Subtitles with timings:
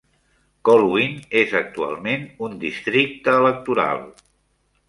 [0.69, 1.13] Colwyn
[1.43, 4.03] és actualment un districte electoral.